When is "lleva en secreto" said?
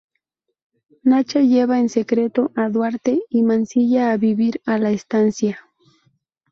1.41-2.51